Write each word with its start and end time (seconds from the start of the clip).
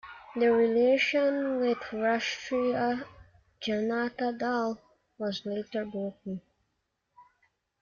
The 0.35 0.51
relation 0.51 1.59
with 1.59 1.77
Rashtriya 1.91 3.05
Janata 3.61 4.35
Dal 4.35 4.81
was 5.19 5.43
later 5.45 5.85
broken. 5.85 6.41